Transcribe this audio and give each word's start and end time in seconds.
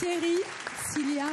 Thierry, 0.00 0.38
Cilia, 0.94 1.26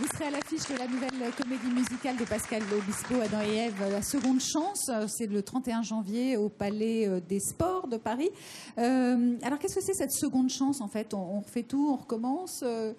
vous 0.00 0.06
serez 0.08 0.24
à 0.24 0.30
l'affiche 0.30 0.66
de 0.68 0.76
la 0.76 0.88
nouvelle 0.88 1.32
comédie 1.40 1.70
musicale 1.72 2.16
de 2.16 2.24
Pascal 2.24 2.62
Obispo, 2.76 3.14
Adam 3.22 3.40
et 3.42 3.56
Ève, 3.56 3.74
La 3.92 4.02
Seconde 4.02 4.40
Chance. 4.40 4.90
C'est 5.06 5.28
le 5.28 5.40
31 5.40 5.82
janvier 5.82 6.36
au 6.36 6.48
Palais 6.48 7.06
euh, 7.06 7.20
des 7.20 7.38
Sports 7.38 7.86
de 7.86 7.96
Paris. 7.96 8.30
Euh, 8.76 9.36
alors, 9.42 9.60
qu'est-ce 9.60 9.76
que 9.76 9.80
c'est 9.80 9.94
cette 9.94 10.10
seconde 10.10 10.50
chance, 10.50 10.80
en 10.80 10.88
fait? 10.88 11.14
On, 11.14 11.38
refait 11.42 11.62
tout, 11.62 11.90
on 11.92 11.96
recommence 11.96 12.64
euh, 12.64 12.92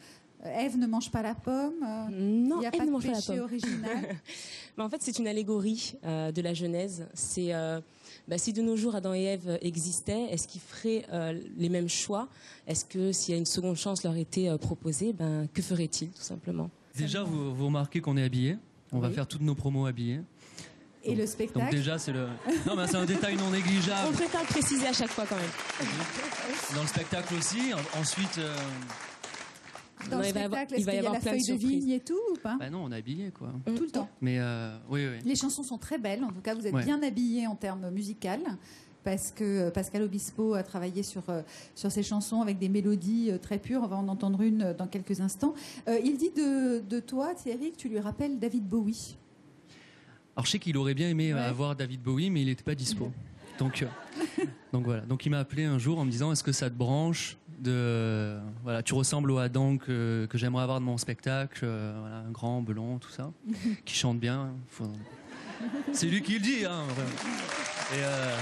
Ève 0.44 0.78
ne 0.78 0.88
mange 0.88 1.12
pas 1.12 1.22
la 1.22 1.36
pomme 1.36 1.74
euh, 1.84 2.08
Non, 2.12 2.58
Il 2.58 2.60
n'y 2.60 2.66
a 2.66 2.70
Ève 2.70 2.78
pas 2.78 2.84
ne 2.84 2.86
de 2.88 2.92
mange 2.92 3.04
pas 3.06 3.12
la 3.12 3.16
péché 3.18 3.34
pomme. 3.34 3.44
original 3.44 4.16
Mais 4.78 4.84
en 4.84 4.90
fait, 4.90 5.02
c'est 5.02 5.20
une 5.20 5.28
allégorie 5.28 5.96
euh, 6.06 6.32
de 6.32 6.42
la 6.42 6.54
Genèse. 6.54 7.08
C'est 7.14 7.54
euh, 7.54 7.82
bah, 8.28 8.38
si 8.38 8.54
de 8.54 8.62
nos 8.62 8.78
jours 8.78 8.96
Adam 8.96 9.14
et 9.14 9.24
Ève 9.24 9.60
existaient, 9.62 10.28
est-ce 10.32 10.48
qu'ils 10.48 10.62
feraient 10.62 11.06
euh, 11.12 11.38
les 11.58 11.68
mêmes 11.68 11.90
choix? 11.90 12.30
Est-ce 12.68 12.86
que 12.86 13.12
s'il 13.12 13.34
y 13.34 13.36
a 13.36 13.40
une 13.40 13.46
seconde 13.46 13.76
chance 13.76 14.04
leur 14.04 14.16
était 14.16 14.48
euh, 14.48 14.58
proposée, 14.58 15.12
ben 15.12 15.48
que 15.54 15.62
feraient-ils 15.62 16.10
tout 16.10 16.22
simplement? 16.22 16.70
Déjà, 16.96 17.24
vous, 17.24 17.54
vous 17.54 17.66
remarquez 17.66 18.00
qu'on 18.00 18.16
est 18.16 18.24
habillé. 18.24 18.58
On 18.94 19.00
va 19.00 19.10
Oui. 19.10 19.14
faire 19.14 19.28
toutes 19.28 19.42
nos 19.42 19.56
promos 19.56 19.86
habillés. 19.88 20.22
Et 21.04 21.12
le 21.16 21.20
Donc 21.24 21.28
spectacle? 21.28 21.72
déjà, 21.76 21.98
c'est 21.98 22.12
le. 22.14 22.28
Non, 22.66 22.76
mais 22.76 22.88
c'est 22.88 22.98
un 22.98 23.06
détail 23.06 23.36
non 23.38 23.46
On 23.48 23.52
négligeable. 23.52 24.14
préfère 24.14 24.42
le 24.42 24.48
préciser 24.48 24.88
à 24.88 24.94
chaque 24.94 25.10
fois 25.10 25.26
quand 25.28 25.36
même. 25.38 25.46
Dans 26.76 26.82
le 26.82 26.88
spectacle 26.88 27.34
aussi. 27.36 27.74
En- 27.74 28.00
Ensuite, 28.02 28.38
euh, 28.38 28.54
Dans 30.10 30.18
Non, 30.18 30.22
le 30.22 30.28
il 30.30 30.34
va 30.34 30.40
y 30.40 30.44
avoir- 30.44 30.60
spectacle, 30.62 30.74
il 30.74 30.78
est-ce 30.78 30.86
va 30.86 30.92
y 30.94 30.96
qu'il 30.96 31.04
y 31.04 31.06
a 31.06 31.10
avoir 31.10 31.14
la 31.14 31.20
plein 31.20 31.32
de 31.32 31.44
feuille 31.46 31.56
de 31.58 31.60
vigne 31.80 31.90
et 31.92 32.00
tout 32.00 32.18
ou 32.34 32.38
pas? 32.38 32.56
Bah 32.60 32.70
non, 32.70 32.84
on 32.86 32.92
est 32.92 32.98
habillé 32.98 33.32
quoi. 33.32 33.52
Tout 33.66 33.84
le 33.84 33.90
temps. 33.92 34.10
Mais 34.22 34.40
euh, 34.40 34.78
oui, 34.90 35.06
oui. 35.08 35.18
Les 35.26 35.36
chansons 35.36 35.64
sont 35.64 35.78
très 35.78 35.98
belles, 35.98 36.24
en 36.24 36.32
tout 36.32 36.42
cas 36.42 36.56
vous 36.56 36.66
êtes 36.66 36.74
Ouais. 36.74 36.86
bien 36.86 37.02
habillés 37.04 37.48
en 37.48 37.56
termes 37.56 37.90
musicaux 37.92 38.30
parce 39.04 39.32
que 39.32 39.44
euh, 39.44 39.72
Pascal 39.72 40.04
Obispo 40.04 40.54
a 40.56 40.64
travaillé 40.64 41.04
sur, 41.04 41.24
euh, 41.30 41.42
sur 41.76 41.92
ces 41.92 42.04
chansons 42.04 42.42
avec 42.42 42.60
des 42.60 42.68
mélodies 42.70 43.32
très 43.42 43.58
pures. 43.58 43.82
On 43.84 43.88
va 43.88 43.96
en 43.98 44.08
entendre 44.10 44.42
une 44.42 44.74
dans 44.78 44.88
quelques 44.88 45.22
instants. 45.22 45.54
Euh, 45.88 46.00
il 46.04 46.18
dit 46.18 46.32
de, 46.36 46.80
de 46.88 47.00
toi, 47.00 47.34
Thierry, 47.34 47.72
que 47.72 47.78
tu 47.78 47.88
lui 47.90 48.00
rappelles 48.00 48.40
David 48.40 48.68
Bowie. 48.68 49.16
Alors 50.36 50.46
je 50.46 50.52
sais 50.52 50.60
qu'il 50.60 50.78
aurait 50.78 50.94
bien 50.94 51.10
aimé 51.10 51.34
Ouais. 51.34 51.40
avoir 51.40 51.76
David 51.76 52.02
Bowie, 52.02 52.30
mais 52.30 52.42
il 52.42 52.48
n'était 52.48 52.64
pas 52.64 52.76
dispo. 52.76 53.12
Donc, 53.60 53.82
euh, 53.84 54.46
donc 54.72 54.86
voilà. 54.86 55.02
Donc 55.02 55.26
il 55.26 55.30
m'a 55.30 55.40
appelé 55.40 55.66
un 55.66 55.78
jour 55.78 56.00
en 56.00 56.06
me 56.06 56.12
disant 56.12 56.32
Est-ce 56.32 56.44
que 56.46 56.54
ça 56.54 56.70
te 56.70 56.76
branche? 56.76 57.36
De 57.62 58.38
voilà, 58.64 58.82
tu 58.84 58.94
ressembles 58.94 59.32
au 59.32 59.38
Adam 59.38 59.78
que, 59.78 60.26
que 60.30 60.38
j'aimerais 60.38 60.64
avoir 60.64 60.80
de 60.80 60.86
mon 60.86 60.98
spectacle, 60.98 61.62
euh, 61.64 61.98
voilà, 62.00 62.18
un 62.28 62.32
grand, 62.32 62.62
blond, 62.62 62.98
tout 63.00 63.10
ça, 63.12 63.32
qui 63.86 63.94
chante 63.96 64.20
bien. 64.20 64.52
Faut- 64.70 64.92
C'est 65.92 66.08
lui 66.08 66.22
qui 66.22 66.34
le 66.36 66.40
dit, 66.40 66.66
hein. 66.66 66.84
Et 67.94 67.98
euh, 68.04 68.36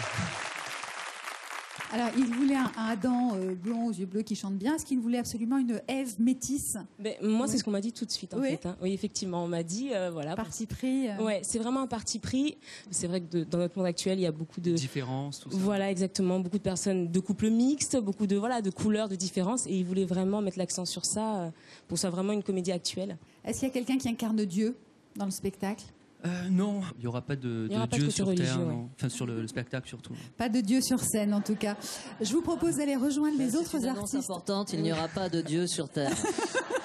Alors, 1.94 2.10
il 2.18 2.26
voulait 2.26 2.56
un, 2.56 2.70
un 2.78 2.86
Adam 2.90 3.36
euh, 3.36 3.56
blond 3.56 3.86
aux 3.88 3.92
yeux 3.94 4.06
bleus 4.06 4.22
qui 4.22 4.36
chante 4.36 4.56
bien. 4.56 4.76
Est-ce 4.76 4.86
qu'il 4.86 5.00
voulait 5.00 5.20
absolument 5.20 5.58
une 5.58 5.82
Ève 5.88 6.16
métisse 6.20 6.78
Ben, 7.00 7.14
moi, 7.22 7.48
c'est 7.48 7.58
ce 7.58 7.64
qu'on 7.64 7.72
m'a 7.72 7.80
dit 7.80 7.94
tout 7.94 8.04
de 8.04 8.12
suite 8.12 8.34
en 8.34 8.40
Oui. 8.40 8.50
fait. 8.50 8.66
hein. 8.66 8.76
Oui, 8.82 8.92
effectivement, 8.94 9.44
on 9.46 9.48
m'a 9.48 9.64
dit 9.64 9.92
euh, 9.94 10.12
voilà. 10.12 10.36
Parti 10.36 10.66
pris 10.66 11.08
euh, 11.10 11.24
Ouais, 11.24 11.40
c'est 11.44 11.60
vraiment 11.60 11.82
un 11.82 11.88
parti 11.88 12.20
pris. 12.20 12.58
C'est 12.92 13.08
vrai 13.08 13.22
que 13.22 13.38
de- 13.38 13.44
dans 13.46 13.58
notre 13.60 13.78
monde 13.78 13.88
actuel, 13.88 14.20
il 14.20 14.24
y 14.24 14.26
a 14.26 14.32
beaucoup 14.34 14.60
de 14.60 14.72
différence, 14.74 15.40
tout 15.40 15.50
ça. 15.50 15.58
Voilà, 15.58 15.90
exactement. 15.90 16.40
Beaucoup 16.42 16.58
de 16.58 16.64
personnes 16.64 17.10
de 17.10 17.20
couples 17.22 17.50
mixtes, 17.50 17.96
beaucoup 17.98 18.28
de 18.28 18.36
voilà 18.36 18.62
de 18.62 18.70
couleurs, 18.70 19.08
de 19.08 19.16
différences, 19.16 19.66
et 19.66 19.72
ils 19.78 19.86
voulaient 19.86 20.04
vraiment 20.06 20.42
mettre 20.42 20.58
l'accent 20.58 20.84
sur 20.86 21.06
ça 21.06 21.36
euh, 21.38 21.50
pour 21.88 21.96
que 21.96 22.00
ce 22.00 22.02
soit 22.02 22.10
vraiment 22.10 22.34
une 22.34 22.44
comédie 22.44 22.74
actuelle. 22.74 23.18
Est-ce 23.46 23.60
qu'il 23.60 23.70
y 23.70 23.72
a 23.72 23.74
quelqu'un 23.74 23.98
qui 23.98 24.10
incarne 24.10 24.44
Dieu 24.44 24.76
dans 25.16 25.26
le 25.26 25.32
spectacle? 25.32 25.86
Euh, 26.26 26.50
non, 26.50 26.82
il 26.96 27.02
n'y 27.02 27.08
aura 27.08 27.22
pas 27.22 27.36
de, 27.36 27.68
aura 27.72 27.86
de 27.86 27.90
pas 27.92 27.96
de 27.98 28.02
Dieu 28.02 28.06
côté 28.08 28.16
sur 28.16 28.26
religieux, 28.28 28.46
Terre, 28.48 28.58
ouais. 28.60 28.66
non. 28.73 28.90
enfin 28.98 29.08
sur 29.10 29.26
le, 29.28 29.40
le 29.42 29.48
spectacle 29.48 29.88
surtout. 29.88 30.14
Pas 30.36 30.50
de 30.50 30.62
Dieu 30.62 30.82
sur 30.82 31.00
scène, 31.00 31.32
en 31.34 31.42
tout 31.42 31.56
cas. 31.56 31.78
Je 32.20 32.34
vous 32.34 32.42
propose 32.42 32.78
d'aller 32.78 32.96
rejoindre 32.96 33.38
les 33.38 33.56
autres 33.56 33.76
une 33.76 33.88
artistes. 33.88 34.16
importante, 34.16 34.73
il 34.73 34.82
n'y 34.82 34.92
aura 34.92 35.08
pas 35.10 35.30
de 35.30 35.42
Dieu 35.42 35.68
sur 35.68 35.90
Terre. 35.90 36.12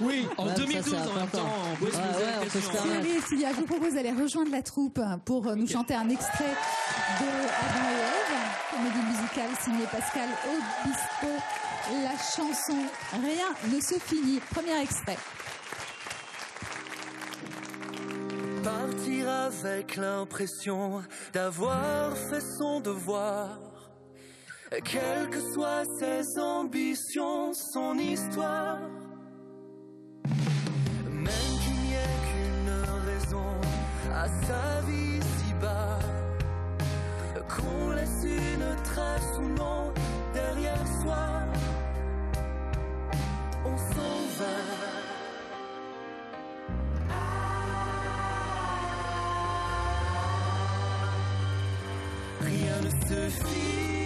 Oui, 0.01 0.27
en 0.37 0.47
Ouais, 0.47 0.57
ça, 0.57 0.63
2012 0.63 0.85
c'est 0.85 0.97
en 0.97 1.15
même 1.15 1.29
temps, 1.29 1.47
on 1.73 1.77
peut 1.77 1.85
Ouais, 1.93 2.51
se 2.51 3.29
Cilia, 3.29 3.51
je 3.53 3.57
vous 3.61 3.67
propose 3.67 3.95
d'aller 3.95 4.11
rejoindre 4.11 4.51
la 4.51 4.63
troupe 4.63 5.01
pour 5.25 5.55
nous 5.55 5.69
chanter 5.69 5.95
un 5.95 6.09
extrait 6.09 6.45
de 7.21 7.25
Adam 7.25 7.89
et 7.89 8.01
Ève, 8.03 8.39
comédie 8.73 9.07
musicale 9.07 9.51
signée 9.63 9.85
Pascal 9.93 10.29
Obispo. 10.49 11.29
La 12.03 12.17
chanson 12.19 12.79
Rien 13.13 13.71
ne 13.77 13.81
se 13.81 13.95
finit. 14.01 14.41
Premier 14.53 14.81
extrait. 14.83 15.19
Partir 18.63 19.29
avec 19.29 19.97
l'impression 19.97 21.03
d'avoir 21.33 22.17
fait 22.17 22.41
son 22.59 22.81
devoir. 22.81 23.59
Quelles 24.85 25.29
que 25.31 25.41
soient 25.53 25.85
ses 25.99 26.39
ambitions, 26.39 27.53
son 27.55 27.99
histoire. 27.99 28.79
Même 31.11 31.53
qu'il 31.63 31.81
n'y 31.83 31.95
ait 31.95 32.21
qu'une 32.29 32.73
raison 33.11 33.53
à 34.15 34.29
sa 34.29 34.81
vie 34.87 35.21
si 35.21 35.55
bas. 35.61 35.99
Qu'on 37.49 37.91
laisse 37.91 38.25
une 38.25 38.83
trace 38.85 39.39
ou 39.39 39.49
non 39.59 39.93
derrière 40.33 40.87
soi. 41.03 41.27
On 43.65 43.77
s'en 43.77 44.17
va. 44.39 44.82
Rien 52.45 52.81
ne 52.83 52.91
se 52.91 53.31
finit 53.31 54.02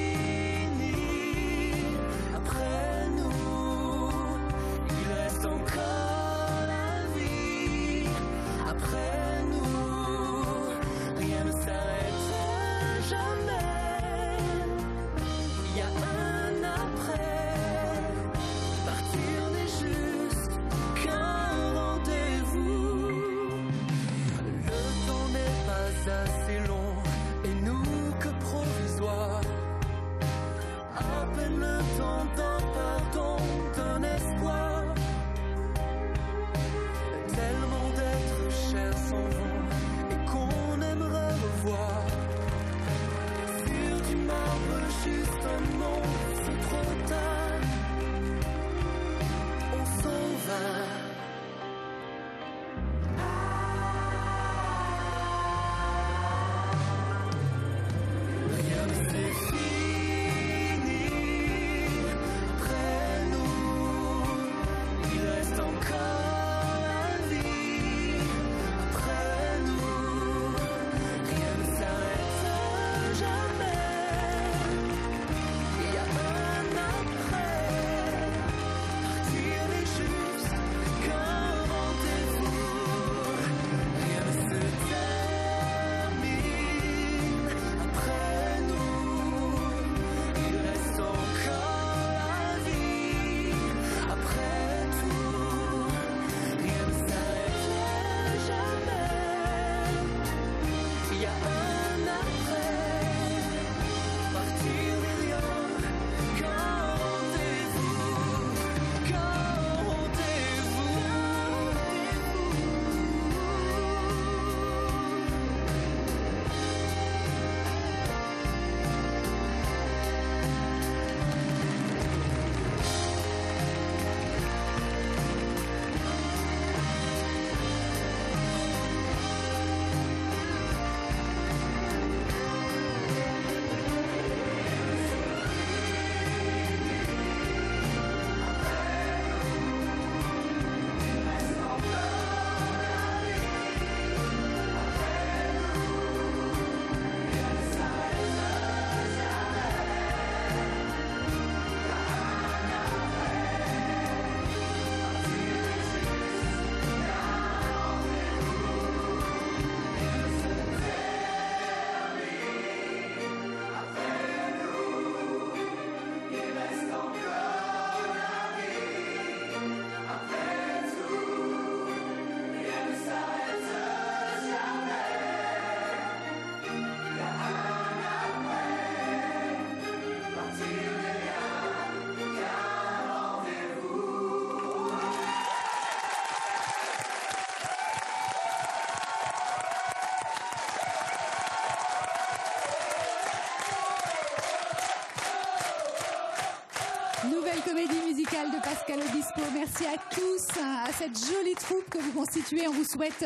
Merci 199.66 199.84
à 199.84 199.98
tous, 200.14 200.62
à 200.62 200.92
cette 200.92 201.18
jolie 201.18 201.56
troupe 201.56 201.90
que 201.90 201.98
vous 201.98 202.12
constituez. 202.12 202.68
On 202.68 202.72
vous 202.72 202.84
souhaite 202.84 203.24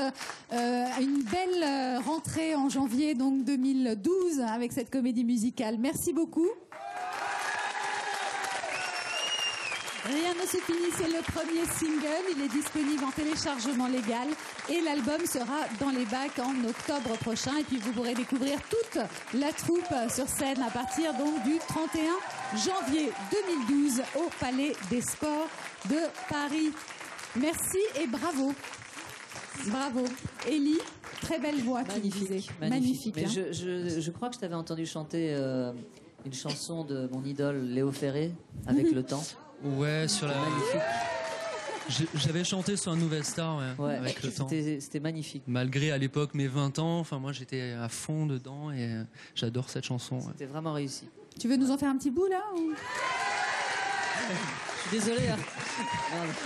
euh, 0.53 0.87
une 0.99 1.23
belle 1.23 1.63
euh, 1.63 1.99
rentrée 2.01 2.55
en 2.55 2.71
janvier 2.71 3.15
donc 3.15 3.45
2012 3.45 4.41
avec 4.41 4.73
cette 4.73 4.89
comédie 4.89 5.25
musicale. 5.25 5.77
Merci 5.79 6.15
beaucoup. 6.15 6.49
Rien 10.11 10.35
ne 10.35 10.47
se 10.47 10.57
finit, 10.59 10.91
c'est 10.97 11.07
le 11.09 11.23
premier 11.23 11.65
single. 11.79 12.25
Il 12.37 12.43
est 12.43 12.49
disponible 12.49 13.05
en 13.05 13.11
téléchargement 13.13 13.87
légal 13.87 14.29
et 14.69 14.81
l'album 14.81 15.25
sera 15.25 15.67
dans 15.81 15.91
les 15.91 16.05
bacs 16.07 16.39
en 16.41 16.53
octobre 16.69 17.17
prochain. 17.19 17.53
Et 17.61 17.65
puis 17.65 17.79
vous 17.79 17.93
pourrez 17.93 18.15
découvrir 18.15 18.59
toute 18.69 19.03
la 19.35 19.53
troupe 19.53 19.95
sur 20.13 20.27
scène 20.29 20.61
à 20.63 20.71
partir 20.71 21.15
donc 21.15 21.43
du 21.45 21.59
31 21.59 22.01
janvier 22.59 23.11
2012 23.69 24.03
au 24.17 24.29
Palais 24.41 24.73
des 24.91 25.01
Sports 25.01 25.49
de 25.89 25.99
Paris. 26.29 26.73
Merci 27.37 27.79
et 28.03 28.07
bravo. 28.09 28.53
Bravo. 29.69 30.05
Ellie, 30.49 30.79
très 31.21 31.39
belle 31.39 31.61
voix. 31.63 31.83
Magnifique, 31.85 32.51
magnifique. 32.61 33.15
Mais 33.17 33.27
hein. 33.27 33.29
je, 33.33 33.53
je- 33.53 34.01
je 34.01 34.11
crois 34.11 34.29
que 34.31 34.35
je 34.35 34.41
t'avais 34.41 34.55
entendu 34.55 34.87
chanter 34.87 35.35
euh, 35.35 35.73
une 36.25 36.33
chanson 36.33 36.83
de 36.85 37.09
mon 37.13 37.23
idole 37.25 37.63
Léo 37.67 37.93
Ferré 37.93 38.33
avec 38.67 38.91
le 38.91 39.03
temps. 39.03 39.23
Ouais, 39.65 40.09
sur 40.09 40.27
la. 40.27 40.35
Magnifique. 40.35 40.81
J'avais 42.15 42.45
chanté 42.45 42.77
sur 42.77 42.93
un 42.93 42.97
Nouvelle 42.97 43.25
Star, 43.25 43.57
ouais, 43.59 43.85
Ouais, 43.85 43.97
avec 43.97 44.23
le 44.23 44.31
temps. 44.31 44.49
c'était 44.49 45.01
magnifique. 45.01 45.43
Malgré 45.49 45.91
à 45.91 45.99
l'époque 45.99 46.35
mes 46.35 46.47
20 46.47 46.79
ans, 46.79 47.01
enfin 47.01 47.19
moi 47.19 47.33
j'étais 47.33 47.73
à 47.73 47.89
fond 47.89 48.27
dedans 48.27 48.71
et 48.71 48.85
euh, 48.93 49.03
j'adore 49.35 49.69
cette 49.69 49.85
chanson. 49.85 50.17
ouais. 50.19 50.23
C'était 50.33 50.47
vraiment 50.47 50.73
réussi. 50.73 51.09
Tu 51.39 51.49
veux 51.49 51.57
nous 51.57 51.71
en 51.73 51.77
faire 51.79 51.91
un 51.91 51.97
petit 51.97 52.13
bout 52.13 52.27
là 52.27 52.43
ou- 52.55 52.73
Je 54.31 54.81
suis 54.83 54.91
désolé. 55.01 55.29
hein. 55.29 55.37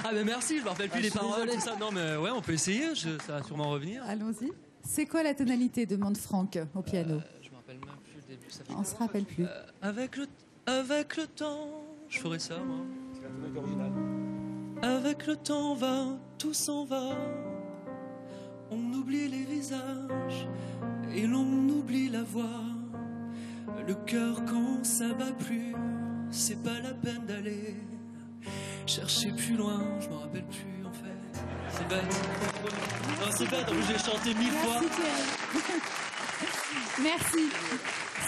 Ah 0.04 0.10
ben 0.12 0.24
merci, 0.24 0.58
je 0.60 0.64
me 0.64 0.68
rappelle 0.70 0.88
plus 0.88 1.00
Ah, 1.00 1.02
les 1.02 1.10
paroles, 1.10 1.48
tout 1.50 1.60
ça. 1.60 1.76
Non 1.78 1.90
mais 1.92 2.16
ouais, 2.16 2.30
on 2.30 2.40
peut 2.40 2.52
essayer, 2.52 2.94
je- 2.94 3.18
ça 3.26 3.34
va 3.38 3.42
sûrement 3.42 3.68
revenir. 3.70 4.02
Allons-y. 4.08 4.50
C'est 4.82 5.04
quoi 5.06 5.22
la 5.22 5.34
tonalité 5.34 5.84
demande 5.84 6.16
Franck 6.16 6.58
au 6.74 6.80
piano? 6.80 7.20
Je 7.42 7.50
me 7.50 7.56
rappelle 7.56 7.76
même 7.76 7.96
plus 8.02 8.14
le 8.16 8.34
début. 8.36 8.50
Ça 8.50 8.64
fait 8.64 8.72
On 8.74 8.84
se 8.84 8.94
rappelle 8.94 9.24
plus. 9.24 9.44
Euh, 9.44 9.62
avec 9.82 10.16
le 10.16 10.26
avec 10.66 11.18
le 11.18 11.26
temps, 11.26 11.68
je 12.08 12.18
ferai 12.18 12.38
ça 12.38 12.56
moi. 12.58 12.78
Avec 14.82 15.26
le 15.26 15.36
temps 15.36 15.74
va, 15.74 16.18
tout 16.38 16.52
s'en 16.52 16.84
va. 16.84 17.10
On 18.70 18.92
oublie 18.92 19.28
les 19.28 19.44
visages 19.44 20.48
et 21.14 21.26
l'on 21.26 21.68
oublie 21.68 22.08
la 22.08 22.22
voix. 22.22 22.62
Le 23.86 23.94
cœur 23.94 24.44
quand 24.44 24.84
ça 24.84 25.12
bat 25.14 25.32
plus, 25.38 25.74
c'est 26.30 26.62
pas 26.62 26.80
la 26.80 26.94
peine 26.94 27.24
d'aller 27.26 27.76
chercher 28.86 29.32
plus 29.32 29.56
loin. 29.56 29.82
Je 30.00 30.08
me 30.08 30.14
rappelle 30.14 30.46
plus 30.46 30.86
en 30.86 30.92
fait. 30.92 31.42
C'est 31.70 31.88
bête. 31.88 32.22
Non, 33.20 33.30
c'est 33.30 33.50
bête. 33.50 33.68
En 33.68 33.72
plus, 33.72 33.82
j'ai 33.88 33.98
chanté 33.98 34.34
mille 34.34 34.50
fois. 34.50 34.80
Merci. 37.02 37.50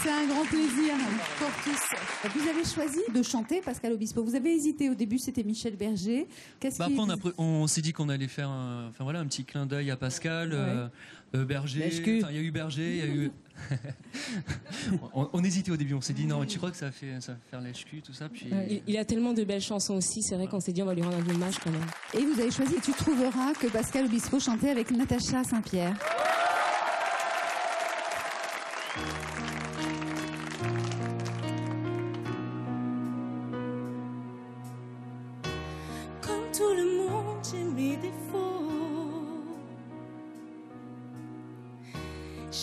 C'est 0.03 0.11
un 0.11 0.27
grand 0.27 0.45
plaisir 0.45 0.95
pour 1.39 1.49
tous. 1.65 2.39
Vous 2.39 2.49
avez 2.49 2.65
choisi 2.65 3.01
de 3.13 3.23
chanter 3.23 3.61
Pascal 3.61 3.93
Obispo. 3.93 4.23
Vous 4.23 4.35
avez 4.35 4.55
hésité 4.55 4.91
au 4.91 4.95
début, 4.95 5.19
c'était 5.19 5.43
Michel 5.43 5.77
Berger. 5.77 6.29
Qu'est-ce 6.61 6.79
Bah 6.79 6.87
qui 6.87 6.93
après, 7.01 7.31
on, 7.39 7.61
a 7.61 7.63
on 7.63 7.67
s'est 7.67 7.81
dit 7.81 7.93
qu'on 7.93 8.09
allait 8.09 8.29
faire 8.29 8.49
un, 8.49 8.89
enfin, 8.91 9.05
voilà, 9.05 9.21
un 9.21 9.27
petit 9.27 9.45
clin 9.45 9.67
d'œil 9.67 9.91
à 9.91 9.97
Pascal, 9.97 10.51
euh, 10.53 10.87
euh, 11.35 11.45
Berger. 11.45 11.89
Il 12.05 12.21
y 12.21 12.39
a 12.39 12.41
eu 12.41 12.51
Berger, 12.51 12.91
il 12.91 12.99
y 12.99 13.03
a 13.03 13.07
eu. 13.07 13.31
on, 15.15 15.31
on 15.33 15.45
hésitait 15.45 15.71
au 15.71 15.77
début, 15.77 15.95
on 15.95 16.01
s'est 16.01 16.13
dit 16.13 16.27
non, 16.27 16.45
tu 16.45 16.59
crois 16.59 16.71
que 16.71 16.77
ça, 16.77 16.91
fait, 16.91 17.21
ça 17.21 17.33
va 17.33 17.39
faire 17.51 17.61
lèche-cul, 17.61 18.03
tout 18.03 18.13
ça. 18.13 18.29
Puis... 18.29 18.49
Il, 18.69 18.83
il 18.87 18.99
a 18.99 19.05
tellement 19.05 19.33
de 19.33 19.45
belles 19.45 19.63
chansons 19.63 19.95
aussi, 19.95 20.23
c'est 20.23 20.37
vrai 20.37 20.47
qu'on 20.47 20.61
s'est 20.61 20.73
dit 20.73 20.83
on 20.83 20.87
va 20.87 20.95
lui 20.95 21.03
rendre 21.03 21.17
un 21.17 21.35
hommage 21.35 21.59
quand 21.65 21.71
même. 21.71 21.87
Et 22.15 22.25
vous 22.25 22.39
avez 22.39 22.51
choisi 22.51 22.75
Tu 22.83 22.93
trouveras 22.93 23.55
que 23.55 23.69
Pascal 23.69 24.05
Obispo 24.05 24.39
chantait 24.39 24.71
avec 24.71 24.91
Natacha 24.91 25.43
Saint-Pierre. 25.43 25.97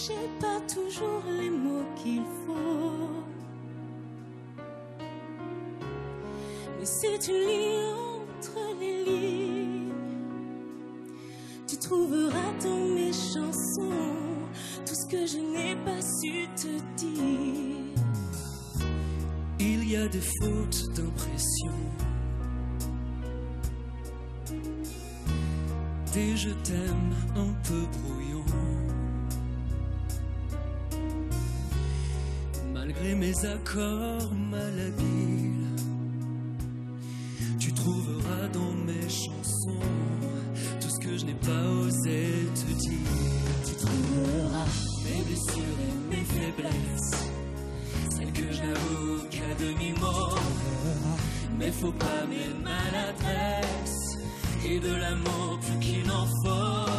J'ai 0.05 0.27
pas 0.37 0.59
toujours 0.67 1.23
les 1.39 1.49
mots 1.49 1.85
qu'il 1.95 2.23
faut. 2.45 3.23
Mais 6.77 6.85
si 6.85 7.07
tu 7.19 7.31
lis 7.31 7.85
entre 8.19 8.59
les 8.81 9.05
lignes, 9.05 9.93
tu 11.65 11.77
trouveras 11.77 12.51
dans 12.61 12.85
mes 12.93 13.13
chansons 13.13 14.11
tout 14.85 14.93
ce 14.93 15.05
que 15.07 15.25
je 15.25 15.37
n'ai 15.37 15.75
pas 15.85 16.01
su 16.01 16.49
te 16.57 16.81
dire. 16.97 17.95
Il 19.57 19.89
y 19.89 19.95
a 19.95 20.05
des 20.09 20.19
fautes 20.41 20.83
d'impression. 20.95 21.71
Des 26.13 26.35
je 26.35 26.49
t'aime 26.49 27.15
un 27.37 27.52
Mes 33.15 33.45
accords 33.45 34.33
malhabiles, 34.51 35.77
tu 37.57 37.71
trouveras 37.71 38.47
dans 38.51 38.73
mes 38.85 39.07
chansons 39.07 39.79
tout 40.81 40.89
ce 40.89 40.99
que 40.99 41.17
je 41.17 41.25
n'ai 41.25 41.35
pas 41.35 41.63
osé 41.85 42.49
te 42.53 42.73
dire. 42.73 42.97
Tu 43.65 43.75
trouveras 43.75 44.65
mes 45.05 45.23
blessures 45.23 45.79
et 45.87 46.15
mes 46.15 46.23
faiblesses 46.25 47.33
celle 48.09 48.33
que 48.33 48.51
j'avoue 48.51 49.23
qu'à 49.29 49.53
demi-mot. 49.63 50.35
Mais 51.57 51.71
faut 51.71 51.93
pas 51.93 52.25
mes 52.27 52.53
maladresses 52.61 54.17
et 54.65 54.79
de 54.79 54.95
l'amour 54.95 55.59
plus 55.61 55.79
qu'il 55.79 56.07
n'en 56.07 56.25
faut. 56.43 56.91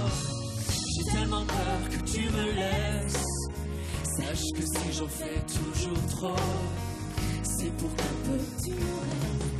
J'ai 0.97 1.13
tellement 1.13 1.45
peur 1.45 1.91
que 1.91 2.11
tu 2.11 2.21
me 2.31 2.53
laisses. 2.53 3.24
Sache 4.27 4.53
que 4.55 4.63
si 4.63 4.93
j'en 4.93 5.09
fais 5.09 5.41
toujours 5.47 6.07
trop, 6.09 6.37
c'est 7.43 7.77
pour 7.77 7.91
tu 8.63 8.71
me 8.71 8.77
restes. 8.77 9.51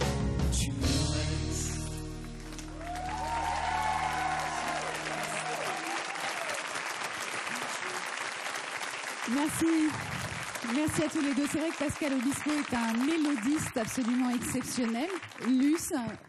Tu 0.59 0.71
me 0.71 0.87
restes. 1.13 1.81
Merci. 9.35 9.91
Merci 10.75 11.03
à 11.03 11.09
tous 11.09 11.21
les 11.21 11.35
deux. 11.35 11.47
C'est 11.53 11.59
vrai 11.59 11.69
que 11.69 11.85
Pascal 11.85 12.13
Obispo 12.15 12.51
est 12.51 12.75
un 12.75 12.93
mélodiste 13.05 13.77
absolument 13.77 14.31
exceptionnel. 14.31 15.11
Luce, 15.47 15.93